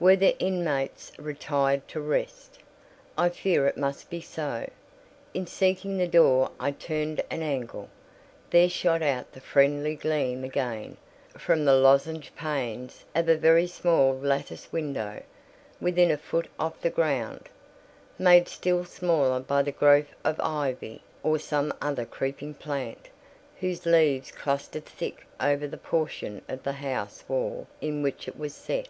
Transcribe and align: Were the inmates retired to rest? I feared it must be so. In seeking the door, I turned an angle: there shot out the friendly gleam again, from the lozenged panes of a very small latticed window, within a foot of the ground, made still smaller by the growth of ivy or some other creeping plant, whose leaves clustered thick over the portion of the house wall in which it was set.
Were 0.00 0.16
the 0.16 0.34
inmates 0.38 1.12
retired 1.18 1.86
to 1.88 2.00
rest? 2.00 2.58
I 3.18 3.28
feared 3.28 3.68
it 3.68 3.76
must 3.76 4.08
be 4.08 4.22
so. 4.22 4.66
In 5.34 5.46
seeking 5.46 5.98
the 5.98 6.08
door, 6.08 6.52
I 6.58 6.70
turned 6.70 7.22
an 7.30 7.42
angle: 7.42 7.90
there 8.48 8.70
shot 8.70 9.02
out 9.02 9.30
the 9.32 9.42
friendly 9.42 9.94
gleam 9.94 10.42
again, 10.42 10.96
from 11.36 11.66
the 11.66 11.74
lozenged 11.74 12.34
panes 12.34 13.04
of 13.14 13.28
a 13.28 13.36
very 13.36 13.66
small 13.66 14.14
latticed 14.14 14.72
window, 14.72 15.22
within 15.82 16.10
a 16.10 16.16
foot 16.16 16.48
of 16.58 16.72
the 16.80 16.88
ground, 16.88 17.50
made 18.18 18.48
still 18.48 18.86
smaller 18.86 19.38
by 19.38 19.60
the 19.60 19.70
growth 19.70 20.14
of 20.24 20.40
ivy 20.40 21.02
or 21.22 21.38
some 21.38 21.74
other 21.82 22.06
creeping 22.06 22.54
plant, 22.54 23.10
whose 23.60 23.84
leaves 23.84 24.30
clustered 24.32 24.86
thick 24.86 25.26
over 25.38 25.68
the 25.68 25.76
portion 25.76 26.40
of 26.48 26.62
the 26.62 26.72
house 26.72 27.22
wall 27.28 27.66
in 27.82 28.02
which 28.02 28.26
it 28.26 28.38
was 28.38 28.54
set. 28.54 28.88